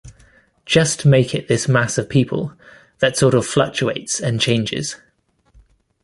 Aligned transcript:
Just 0.65 1.05
make 1.05 1.35
it 1.35 1.47
this 1.47 1.67
mass 1.67 1.99
of 1.99 2.09
people, 2.09 2.53
that 3.01 3.15
sort 3.15 3.35
of 3.35 3.45
fluctuates 3.45 4.19
and 4.19 4.41
changes. 4.41 4.95